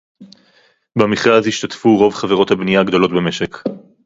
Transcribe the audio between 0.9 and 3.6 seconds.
במכרז השתתפו רוב חברות הבנייה הגדולות במשק